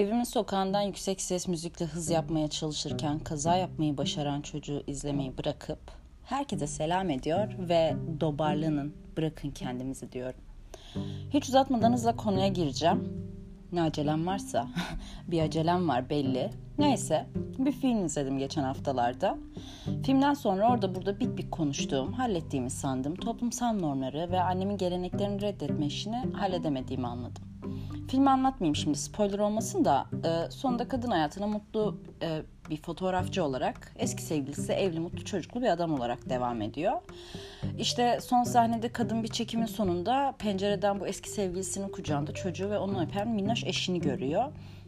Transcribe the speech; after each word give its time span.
Evimin 0.00 0.24
sokağından 0.24 0.80
yüksek 0.80 1.20
ses 1.20 1.48
müzikle 1.48 1.86
hız 1.86 2.10
yapmaya 2.10 2.48
çalışırken 2.48 3.18
kaza 3.18 3.56
yapmayı 3.56 3.96
başaran 3.96 4.40
çocuğu 4.40 4.82
izlemeyi 4.86 5.38
bırakıp 5.38 5.78
herkese 6.24 6.66
selam 6.66 7.10
ediyor 7.10 7.48
ve 7.58 7.96
dobarlanın 8.20 8.94
bırakın 9.16 9.50
kendimizi 9.50 10.12
diyorum. 10.12 10.40
Hiç 11.30 11.48
uzatmadan 11.48 11.92
hızla 11.92 12.16
konuya 12.16 12.48
gireceğim. 12.48 13.28
Ne 13.72 13.82
acelem 13.82 14.26
varsa. 14.26 14.68
bir 15.28 15.40
acelem 15.40 15.88
var 15.88 16.10
belli. 16.10 16.50
Neyse 16.78 17.26
bir 17.58 17.72
film 17.72 18.04
izledim 18.04 18.38
geçen 18.38 18.62
haftalarda. 18.62 19.38
Filmden 20.04 20.34
sonra 20.34 20.72
orada 20.72 20.94
burada 20.94 21.20
bit 21.20 21.38
bit 21.38 21.50
konuştuğum, 21.50 22.12
hallettiğimi 22.12 22.70
sandım. 22.70 23.14
Toplumsal 23.14 23.72
normları 23.72 24.30
ve 24.30 24.40
annemin 24.40 24.76
geleneklerini 24.76 25.40
reddetme 25.40 25.86
işini 25.86 26.16
halledemediğimi 26.16 27.06
anladım. 27.06 27.49
Filmi 28.08 28.30
anlatmayayım 28.30 28.76
şimdi 28.76 28.98
spoiler 28.98 29.38
olmasın 29.38 29.84
da 29.84 30.06
e, 30.24 30.50
sonunda 30.50 30.88
kadın 30.88 31.10
hayatına 31.10 31.46
mutlu 31.46 31.98
e, 32.22 32.42
bir 32.70 32.76
fotoğrafçı 32.76 33.44
olarak 33.44 33.92
eski 33.98 34.22
sevgilisi 34.22 34.72
evli 34.72 35.00
mutlu 35.00 35.24
çocuklu 35.24 35.62
bir 35.62 35.68
adam 35.68 35.94
olarak 35.94 36.28
devam 36.28 36.62
ediyor. 36.62 36.92
İşte 37.78 38.18
son 38.20 38.44
sahnede 38.44 38.92
kadın 38.92 39.22
bir 39.22 39.28
çekimin 39.28 39.66
sonunda 39.66 40.34
pencereden 40.38 41.00
bu 41.00 41.06
eski 41.06 41.30
sevgilisinin 41.30 41.88
kucağında 41.88 42.34
çocuğu 42.34 42.70
ve 42.70 42.78
onu 42.78 43.02
öpen 43.02 43.28
minnoş 43.28 43.64
eşini 43.64 44.00
görüyor. 44.00 44.44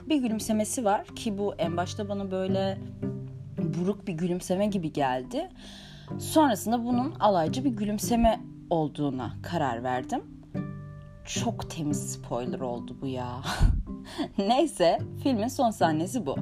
Bir 0.09 0.17
gülümsemesi 0.17 0.85
var 0.85 1.07
ki 1.07 1.39
bu 1.39 1.55
en 1.55 1.77
başta 1.77 2.09
bana 2.09 2.31
böyle 2.31 2.79
buruk 3.59 4.07
bir 4.07 4.13
gülümseme 4.13 4.67
gibi 4.67 4.93
geldi. 4.93 5.49
Sonrasında 6.19 6.85
bunun 6.85 7.15
alaycı 7.21 7.65
bir 7.65 7.71
gülümseme 7.71 8.41
olduğuna 8.71 9.33
karar 9.43 9.83
verdim 9.83 10.42
çok 11.27 11.71
temiz 11.71 12.13
spoiler 12.13 12.61
oldu 12.61 12.97
bu 13.01 13.07
ya. 13.07 13.43
Neyse 14.39 14.99
filmin 15.23 15.49
son 15.49 15.71
sahnesi 15.71 16.27
bu. 16.27 16.37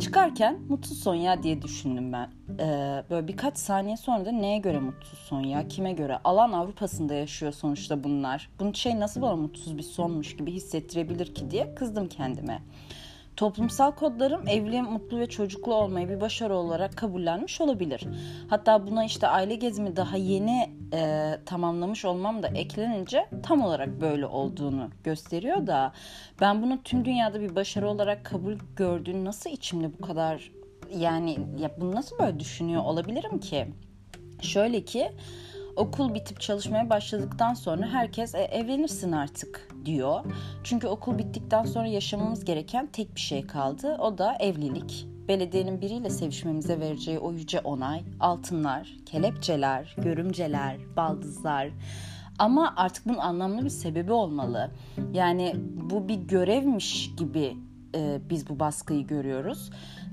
Çıkarken 0.00 0.58
mutsuz 0.68 0.98
son 1.02 1.14
ya 1.14 1.42
diye 1.42 1.62
düşündüm 1.62 2.12
ben. 2.12 2.30
Ee, 2.60 3.04
böyle 3.10 3.28
birkaç 3.28 3.58
saniye 3.58 3.96
sonra 3.96 4.26
da 4.26 4.32
neye 4.32 4.58
göre 4.58 4.78
mutsuz 4.78 5.18
son 5.18 5.42
ya? 5.42 5.68
Kime 5.68 5.92
göre? 5.92 6.18
Alan 6.24 6.52
Avrupa'sında 6.52 7.14
yaşıyor 7.14 7.52
sonuçta 7.52 8.04
bunlar. 8.04 8.50
Bunun 8.60 8.72
şey 8.72 9.00
nasıl 9.00 9.22
bana 9.22 9.36
mutsuz 9.36 9.78
bir 9.78 9.82
sonmuş 9.82 10.36
gibi 10.36 10.52
hissettirebilir 10.52 11.34
ki 11.34 11.50
diye 11.50 11.74
kızdım 11.74 12.08
kendime. 12.08 12.62
Toplumsal 13.38 13.92
kodlarım 13.92 14.48
evli, 14.48 14.82
mutlu 14.82 15.18
ve 15.18 15.26
çocuklu 15.26 15.74
olmayı 15.74 16.08
bir 16.08 16.20
başarı 16.20 16.56
olarak 16.56 16.96
kabullenmiş 16.96 17.60
olabilir. 17.60 18.04
Hatta 18.50 18.86
buna 18.86 19.04
işte 19.04 19.26
aile 19.26 19.54
gezimi 19.54 19.96
daha 19.96 20.16
yeni 20.16 20.70
e, 20.92 21.34
tamamlamış 21.46 22.04
olmam 22.04 22.42
da 22.42 22.48
eklenince 22.48 23.28
tam 23.42 23.62
olarak 23.62 24.00
böyle 24.00 24.26
olduğunu 24.26 24.90
gösteriyor 25.04 25.66
da 25.66 25.92
ben 26.40 26.62
bunu 26.62 26.82
tüm 26.82 27.04
dünyada 27.04 27.40
bir 27.40 27.54
başarı 27.54 27.88
olarak 27.88 28.24
kabul 28.24 28.54
gördüğünü 28.76 29.24
nasıl 29.24 29.50
içimde 29.50 29.92
bu 29.98 30.06
kadar 30.06 30.52
yani 30.96 31.38
ya 31.58 31.70
bunu 31.80 31.94
nasıl 31.94 32.18
böyle 32.18 32.40
düşünüyor 32.40 32.82
olabilirim 32.82 33.40
ki? 33.40 33.66
Şöyle 34.42 34.84
ki 34.84 35.12
okul 35.78 36.14
bitip 36.14 36.40
çalışmaya 36.40 36.90
başladıktan 36.90 37.54
sonra 37.54 37.86
herkes 37.86 38.34
e, 38.34 38.38
evlenirsin 38.38 39.12
artık 39.12 39.68
diyor. 39.84 40.24
Çünkü 40.64 40.86
okul 40.86 41.18
bittikten 41.18 41.64
sonra 41.64 41.86
yaşamamız 41.86 42.44
gereken 42.44 42.86
tek 42.86 43.14
bir 43.14 43.20
şey 43.20 43.46
kaldı. 43.46 43.96
O 44.00 44.18
da 44.18 44.36
evlilik. 44.40 45.06
Belediyenin 45.28 45.80
biriyle 45.80 46.10
sevişmemize 46.10 46.80
vereceği 46.80 47.18
o 47.18 47.32
yüce 47.32 47.60
onay, 47.60 48.02
altınlar, 48.20 48.96
kelepçeler, 49.06 49.94
görümceler, 49.98 50.76
baldızlar. 50.96 51.68
Ama 52.38 52.74
artık 52.76 53.06
bunun 53.06 53.18
anlamlı 53.18 53.64
bir 53.64 53.70
sebebi 53.70 54.12
olmalı. 54.12 54.70
Yani 55.12 55.54
bu 55.90 56.08
bir 56.08 56.14
görevmiş 56.14 57.10
gibi 57.16 57.56
e, 57.94 58.18
biz 58.30 58.48
bu 58.48 58.60
baskıyı 58.60 59.06
görüyoruz. 59.06 59.70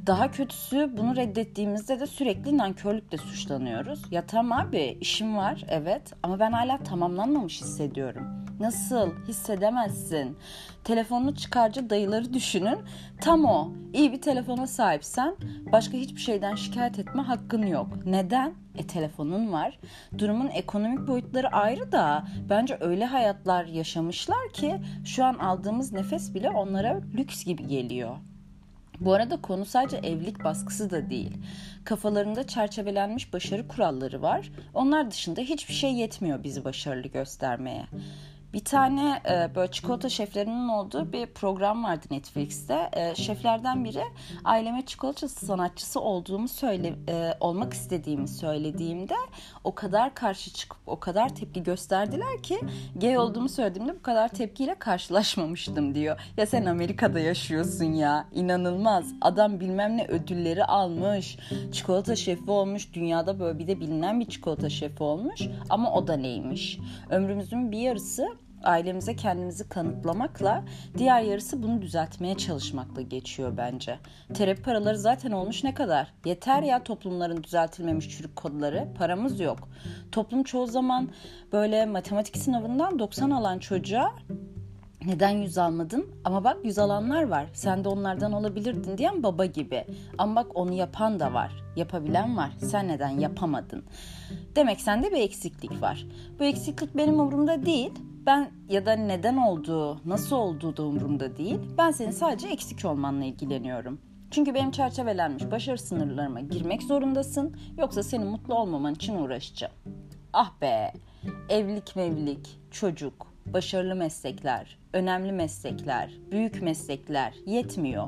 Daha 0.07 0.31
kötüsü 0.31 0.97
bunu 0.97 1.15
reddettiğimizde 1.15 1.99
de 1.99 2.07
sürekli 2.07 2.57
nankörlükle 2.57 3.17
suçlanıyoruz. 3.17 4.01
Ya 4.11 4.25
tamam 4.27 4.67
abi 4.67 4.97
işim 5.01 5.37
var 5.37 5.65
evet 5.67 6.13
ama 6.23 6.39
ben 6.39 6.51
hala 6.51 6.77
tamamlanmamış 6.77 7.61
hissediyorum. 7.61 8.44
Nasıl 8.59 9.11
hissedemezsin? 9.27 10.37
Telefonunu 10.83 11.35
çıkarca 11.35 11.89
dayıları 11.89 12.33
düşünün. 12.33 12.77
Tam 13.21 13.45
o. 13.45 13.71
İyi 13.93 14.11
bir 14.11 14.21
telefona 14.21 14.67
sahipsen 14.67 15.35
başka 15.71 15.97
hiçbir 15.97 16.21
şeyden 16.21 16.55
şikayet 16.55 16.99
etme 16.99 17.21
hakkın 17.21 17.65
yok. 17.65 17.87
Neden? 18.05 18.53
E 18.77 18.87
telefonun 18.87 19.51
var. 19.51 19.79
Durumun 20.17 20.47
ekonomik 20.47 21.07
boyutları 21.07 21.47
ayrı 21.47 21.91
da 21.91 22.25
bence 22.49 22.77
öyle 22.81 23.05
hayatlar 23.05 23.65
yaşamışlar 23.65 24.49
ki 24.53 24.75
şu 25.05 25.23
an 25.25 25.33
aldığımız 25.33 25.91
nefes 25.91 26.33
bile 26.33 26.49
onlara 26.49 27.01
lüks 27.17 27.45
gibi 27.45 27.67
geliyor. 27.67 28.17
Bu 28.99 29.13
arada 29.13 29.41
konu 29.41 29.65
sadece 29.65 29.97
evlilik 29.97 30.43
baskısı 30.43 30.89
da 30.89 31.09
değil. 31.09 31.37
Kafalarında 31.83 32.47
çerçevelenmiş 32.47 33.33
başarı 33.33 33.67
kuralları 33.67 34.21
var. 34.21 34.51
Onlar 34.73 35.11
dışında 35.11 35.41
hiçbir 35.41 35.73
şey 35.73 35.93
yetmiyor 35.93 36.43
bizi 36.43 36.65
başarılı 36.65 37.07
göstermeye. 37.07 37.85
Bir 38.55 38.65
tane 38.65 39.21
e, 39.29 39.55
böyle 39.55 39.71
çikolata 39.71 40.09
şeflerinin 40.09 40.67
olduğu 40.67 41.13
bir 41.13 41.25
program 41.25 41.83
vardı 41.83 42.05
Netflix'te. 42.11 42.89
E, 42.93 43.15
şeflerden 43.15 43.85
biri 43.85 44.03
aileme 44.43 44.85
çikolata 44.85 45.27
sanatçısı 45.27 45.99
olduğumu 45.99 46.47
söyle 46.47 46.93
e, 47.09 47.33
olmak 47.39 47.73
istediğimi 47.73 48.27
söylediğimde 48.27 49.15
o 49.63 49.75
kadar 49.75 50.13
karşı 50.13 50.53
çıkıp 50.53 50.77
o 50.87 50.99
kadar 50.99 51.35
tepki 51.35 51.63
gösterdiler 51.63 52.43
ki 52.43 52.59
gay 52.95 53.17
olduğumu 53.17 53.49
söylediğimde 53.49 53.95
bu 53.95 54.01
kadar 54.01 54.29
tepkiyle 54.29 54.75
karşılaşmamıştım 54.75 55.95
diyor. 55.95 56.19
Ya 56.37 56.45
sen 56.45 56.65
Amerika'da 56.65 57.19
yaşıyorsun 57.19 57.93
ya. 57.93 58.27
inanılmaz. 58.33 59.13
Adam 59.21 59.59
bilmem 59.59 59.97
ne 59.97 60.05
ödülleri 60.07 60.65
almış. 60.65 61.37
Çikolata 61.71 62.15
şefi 62.15 62.51
olmuş. 62.51 62.93
Dünyada 62.93 63.39
böyle 63.39 63.59
bir 63.59 63.67
de 63.67 63.79
bilinen 63.79 64.19
bir 64.19 64.25
çikolata 64.25 64.69
şefi 64.69 65.03
olmuş. 65.03 65.41
Ama 65.69 65.93
o 65.93 66.07
da 66.07 66.17
neymiş? 66.17 66.79
Ömrümüzün 67.09 67.71
bir 67.71 67.79
yarısı 67.79 68.44
ailemize 68.63 69.15
kendimizi 69.15 69.69
kanıtlamakla 69.69 70.63
diğer 70.97 71.21
yarısı 71.21 71.63
bunu 71.63 71.81
düzeltmeye 71.81 72.35
çalışmakla 72.37 73.01
geçiyor 73.01 73.57
bence. 73.57 73.99
Terapi 74.33 74.61
paraları 74.61 74.97
zaten 74.97 75.31
olmuş 75.31 75.63
ne 75.63 75.73
kadar? 75.73 76.13
Yeter 76.25 76.63
ya 76.63 76.83
toplumların 76.83 77.43
düzeltilmemiş 77.43 78.09
çürük 78.17 78.35
kodları. 78.35 78.87
Paramız 78.97 79.39
yok. 79.39 79.69
Toplum 80.11 80.43
çoğu 80.43 80.67
zaman 80.67 81.09
böyle 81.53 81.85
matematik 81.85 82.37
sınavından 82.37 82.99
90 82.99 83.29
alan 83.29 83.59
çocuğa 83.59 84.11
neden 85.05 85.29
yüz 85.29 85.57
almadın? 85.57 86.07
Ama 86.23 86.43
bak 86.43 86.57
yüz 86.63 86.79
alanlar 86.79 87.23
var. 87.23 87.45
Sen 87.53 87.83
de 87.83 87.89
onlardan 87.89 88.33
olabilirdin 88.33 88.97
diyen 88.97 89.23
baba 89.23 89.45
gibi. 89.45 89.85
Ama 90.17 90.35
bak 90.35 90.47
onu 90.55 90.73
yapan 90.73 91.19
da 91.19 91.33
var. 91.33 91.51
Yapabilen 91.75 92.37
var. 92.37 92.51
Sen 92.57 92.87
neden 92.87 93.09
yapamadın? 93.09 93.83
Demek 94.55 94.81
sende 94.81 95.11
bir 95.11 95.17
eksiklik 95.21 95.81
var. 95.81 96.05
Bu 96.39 96.43
eksiklik 96.43 96.97
benim 96.97 97.19
umurumda 97.19 97.65
değil. 97.65 97.91
Ben 98.25 98.51
ya 98.69 98.85
da 98.85 98.93
neden 98.93 99.37
olduğu, 99.37 100.09
nasıl 100.09 100.35
olduğu 100.35 100.77
da 100.77 100.83
umurumda 100.83 101.37
değil. 101.37 101.59
Ben 101.77 101.91
senin 101.91 102.11
sadece 102.11 102.47
eksik 102.47 102.85
olmanla 102.85 103.25
ilgileniyorum. 103.25 104.01
Çünkü 104.31 104.53
benim 104.53 104.71
çerçevelenmiş 104.71 105.51
başarı 105.51 105.77
sınırlarıma 105.77 106.39
girmek 106.39 106.83
zorundasın. 106.83 107.57
Yoksa 107.77 108.03
senin 108.03 108.27
mutlu 108.27 108.55
olmaman 108.55 108.93
için 108.93 109.15
uğraşacağım. 109.15 109.73
Ah 110.33 110.61
be! 110.61 110.93
Evlilik 111.49 111.95
mevlilik, 111.95 112.59
çocuk, 112.71 113.27
başarılı 113.45 113.95
meslekler, 113.95 114.79
önemli 114.93 115.31
meslekler, 115.31 116.11
büyük 116.31 116.61
meslekler 116.61 117.33
yetmiyor. 117.45 118.07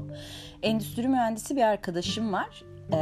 Endüstri 0.61 1.07
mühendisi 1.07 1.55
bir 1.55 1.61
arkadaşım 1.61 2.33
var 2.33 2.63
e, 2.93 2.97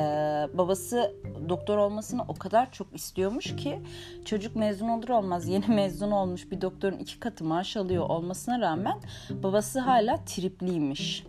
babası 0.53 1.15
doktor 1.49 1.77
olmasını 1.77 2.21
o 2.27 2.33
kadar 2.33 2.71
çok 2.71 2.95
istiyormuş 2.95 3.55
ki 3.55 3.81
çocuk 4.25 4.55
mezun 4.55 4.89
olur 4.89 5.09
olmaz 5.09 5.47
yeni 5.49 5.67
mezun 5.67 6.11
olmuş 6.11 6.51
bir 6.51 6.61
doktorun 6.61 6.97
iki 6.97 7.19
katı 7.19 7.43
maaş 7.43 7.77
alıyor 7.77 8.09
olmasına 8.09 8.61
rağmen 8.61 8.99
babası 9.29 9.79
hala 9.79 10.25
tripliymiş. 10.25 11.23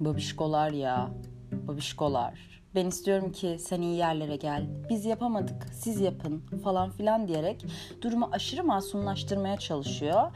Babişkolar 0.00 0.70
ya, 0.70 1.10
babişkolar. 1.52 2.52
Ben 2.74 2.86
istiyorum 2.86 3.32
ki 3.32 3.56
sen 3.60 3.80
iyi 3.80 3.96
yerlere 3.96 4.36
gel. 4.36 4.66
Biz 4.90 5.04
yapamadık, 5.04 5.66
siz 5.72 6.00
yapın 6.00 6.42
falan 6.64 6.90
filan 6.90 7.28
diyerek 7.28 7.64
durumu 8.02 8.28
aşırı 8.32 8.64
masumlaştırmaya 8.64 9.56
çalışıyor. 9.56 10.30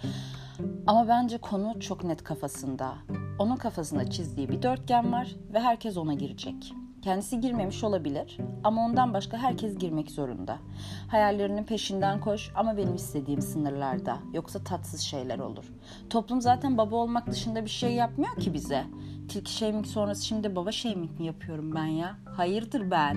Ama 0.86 1.08
bence 1.08 1.38
konu 1.38 1.80
çok 1.80 2.04
net 2.04 2.24
kafasında. 2.24 2.94
Onun 3.38 3.56
kafasında 3.56 4.10
çizdiği 4.10 4.48
bir 4.48 4.62
dörtgen 4.62 5.12
var 5.12 5.28
ve 5.52 5.60
herkes 5.60 5.96
ona 5.96 6.14
girecek. 6.14 6.72
Kendisi 7.06 7.40
girmemiş 7.40 7.84
olabilir 7.84 8.38
ama 8.64 8.84
ondan 8.84 9.14
başka 9.14 9.38
herkes 9.38 9.78
girmek 9.78 10.10
zorunda. 10.10 10.58
Hayallerinin 11.08 11.64
peşinden 11.64 12.20
koş 12.20 12.50
ama 12.54 12.76
benim 12.76 12.94
istediğim 12.94 13.42
sınırlarda. 13.42 14.18
Yoksa 14.32 14.64
tatsız 14.64 15.00
şeyler 15.00 15.38
olur. 15.38 15.64
Toplum 16.10 16.42
zaten 16.42 16.78
baba 16.78 16.96
olmak 16.96 17.26
dışında 17.26 17.64
bir 17.64 17.70
şey 17.70 17.92
yapmıyor 17.92 18.36
ki 18.36 18.54
bize. 18.54 18.84
Tilki 19.28 19.52
shaming 19.52 19.86
sonrası 19.86 20.26
şimdi 20.26 20.56
baba 20.56 20.72
shaming 20.72 21.20
mi 21.20 21.26
yapıyorum 21.26 21.74
ben 21.74 21.86
ya? 21.86 22.16
Hayırdır 22.36 22.90
ben? 22.90 23.16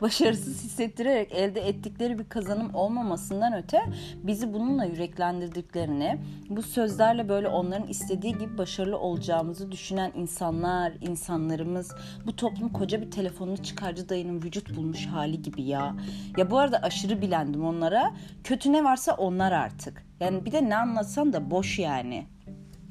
Başarısız 0.00 0.64
hissettirerek 0.64 1.32
elde 1.32 1.60
ettikleri 1.60 2.18
bir 2.18 2.28
kazanım 2.28 2.74
olmamasından 2.74 3.52
öte 3.52 3.80
bizi 4.22 4.52
bununla 4.52 4.84
yüreklendirdiklerini, 4.84 6.18
bu 6.50 6.62
sözlerle 6.62 7.28
böyle 7.28 7.48
onların 7.48 7.88
istediği 7.88 8.32
gibi 8.38 8.58
başarılı 8.58 8.98
olacağımızı 8.98 9.72
düşünen 9.72 10.12
insanlar, 10.14 10.92
insanlarımız 11.00 11.94
bu 12.26 12.36
toplum 12.36 12.68
koca 12.68 13.00
bir 13.00 13.10
telefonunu 13.10 13.56
çıkarcı 13.56 14.08
dayının 14.08 14.42
vücut 14.42 14.76
bulmuş 14.76 15.06
hali 15.06 15.42
gibi 15.42 15.62
ya. 15.62 15.96
Ya 16.36 16.50
bu 16.50 16.58
arada 16.58 16.78
aşırı 16.78 17.22
bilendim 17.22 17.64
onlara. 17.64 18.12
Kötü 18.44 18.72
ne 18.72 18.84
varsa 18.84 19.14
onlar 19.14 19.52
artık. 19.52 20.06
Yani 20.20 20.44
bir 20.44 20.52
de 20.52 20.68
ne 20.68 20.76
anlatsan 20.76 21.32
da 21.32 21.50
boş 21.50 21.78
yani. 21.78 22.26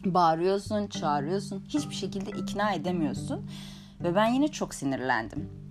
Bağırıyorsun, 0.05 0.87
çağırıyorsun. 0.87 1.65
Hiçbir 1.67 1.95
şekilde 1.95 2.31
ikna 2.31 2.73
edemiyorsun. 2.73 3.49
Ve 4.03 4.15
ben 4.15 4.27
yine 4.27 4.47
çok 4.47 4.75
sinirlendim. 4.75 5.64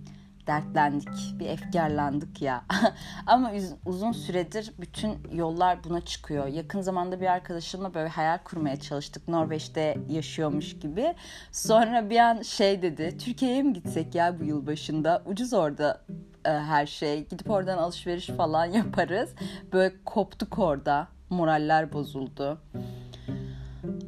Dertlendik, 0.47 1.39
bir 1.39 1.45
efkarlandık 1.45 2.41
ya. 2.41 2.65
Ama 3.27 3.51
uzun 3.85 4.11
süredir 4.11 4.73
bütün 4.79 5.17
yollar 5.33 5.83
buna 5.83 6.01
çıkıyor. 6.01 6.47
Yakın 6.47 6.81
zamanda 6.81 7.21
bir 7.21 7.25
arkadaşımla 7.25 7.93
böyle 7.93 8.09
hayal 8.09 8.37
kurmaya 8.37 8.79
çalıştık. 8.79 9.27
Norveç'te 9.27 9.97
yaşıyormuş 10.09 10.79
gibi. 10.79 11.15
Sonra 11.51 12.09
bir 12.09 12.19
an 12.19 12.41
şey 12.41 12.81
dedi. 12.81 13.17
Türkiye'ye 13.17 13.63
mi 13.63 13.73
gitsek 13.73 14.15
ya 14.15 14.39
bu 14.39 14.43
yıl 14.43 14.67
başında? 14.67 15.23
Ucuz 15.25 15.53
orada 15.53 16.01
e, 16.45 16.49
her 16.49 16.85
şey. 16.85 17.27
Gidip 17.27 17.49
oradan 17.49 17.77
alışveriş 17.77 18.27
falan 18.27 18.65
yaparız. 18.79 19.29
Böyle 19.73 19.95
koptuk 20.05 20.59
orada. 20.59 21.07
Moraller 21.29 21.93
bozuldu. 21.93 22.61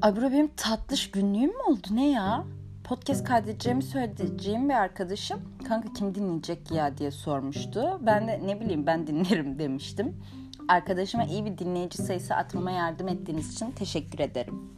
Ay 0.01 0.15
bura 0.15 0.31
benim 0.31 0.47
tatlış 0.47 1.11
günlüğüm 1.11 1.49
mü 1.49 1.63
oldu 1.67 1.87
ne 1.91 2.09
ya? 2.09 2.43
Podcast 2.83 3.23
kaydedeceğimi 3.23 3.83
söyleyeceğim 3.83 4.69
bir 4.69 4.73
arkadaşım 4.73 5.39
kanka 5.67 5.93
kim 5.93 6.15
dinleyecek 6.15 6.71
ya 6.71 6.97
diye 6.97 7.11
sormuştu. 7.11 7.99
Ben 8.01 8.27
de 8.27 8.41
ne 8.45 8.61
bileyim 8.61 8.85
ben 8.85 9.07
dinlerim 9.07 9.59
demiştim. 9.59 10.23
Arkadaşıma 10.67 11.23
iyi 11.23 11.45
bir 11.45 11.57
dinleyici 11.57 11.97
sayısı 11.97 12.35
atmama 12.35 12.71
yardım 12.71 13.07
ettiğiniz 13.07 13.53
için 13.53 13.71
teşekkür 13.71 14.19
ederim. 14.19 14.71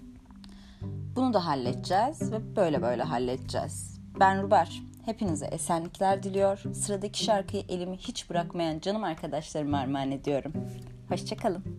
Bunu 1.16 1.34
da 1.34 1.46
halledeceğiz 1.46 2.32
ve 2.32 2.56
böyle 2.56 2.82
böyle 2.82 3.04
halledeceğiz. 3.04 4.00
Ben 4.20 4.44
Ruber. 4.44 4.82
Hepinize 5.06 5.46
esenlikler 5.46 6.24
diliyor. 6.24 6.64
Sıradaki 6.74 7.24
şarkıyı 7.24 7.64
elimi 7.70 7.98
hiç 7.98 8.30
bırakmayan 8.30 8.80
canım 8.80 9.04
arkadaşlarıma 9.04 9.78
armağan 9.78 10.12
ediyorum. 10.12 10.54
Hoşçakalın. 11.10 11.79